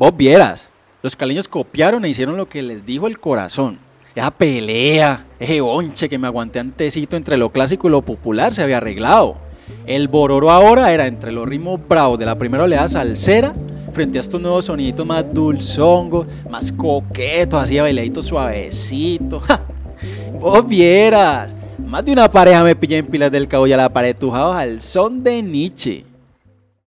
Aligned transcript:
Vos 0.00 0.16
vieras, 0.16 0.70
los 1.02 1.14
caleños 1.14 1.46
copiaron 1.46 2.06
e 2.06 2.08
hicieron 2.08 2.38
lo 2.38 2.48
que 2.48 2.62
les 2.62 2.86
dijo 2.86 3.06
el 3.06 3.20
corazón. 3.20 3.78
Esa 4.14 4.30
pelea, 4.30 5.26
ese 5.38 5.60
onche 5.60 6.08
que 6.08 6.16
me 6.16 6.26
aguanté 6.26 6.58
antecito 6.58 7.18
entre 7.18 7.36
lo 7.36 7.50
clásico 7.50 7.86
y 7.86 7.90
lo 7.90 8.00
popular 8.00 8.54
se 8.54 8.62
había 8.62 8.78
arreglado. 8.78 9.36
El 9.84 10.08
bororo 10.08 10.50
ahora 10.50 10.90
era 10.90 11.06
entre 11.06 11.32
los 11.32 11.46
ritmos 11.46 11.86
bravos 11.86 12.18
de 12.18 12.24
la 12.24 12.38
primera 12.38 12.64
oleada 12.64 12.88
salsera 12.88 13.54
frente 13.92 14.16
a 14.16 14.22
estos 14.22 14.40
nuevos 14.40 14.64
soniditos 14.64 15.04
más 15.04 15.22
dulzongos, 15.34 16.26
más 16.48 16.72
coquetos, 16.72 17.62
así 17.62 17.78
bailaditos 17.78 18.24
suavecitos. 18.24 19.42
Vos 20.40 20.66
vieras, 20.66 21.54
más 21.78 22.02
de 22.06 22.12
una 22.12 22.30
pareja 22.30 22.64
me 22.64 22.74
pillé 22.74 22.96
en 22.96 23.06
pilas 23.06 23.30
del 23.30 23.46
cabo 23.46 23.66
y 23.66 23.74
a 23.74 23.76
la 23.76 23.92
pared 23.92 24.16
tujados 24.16 24.56
al 24.56 24.80
son 24.80 25.22
de 25.22 25.42
Nietzsche. 25.42 26.09